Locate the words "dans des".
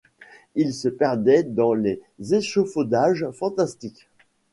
1.43-2.01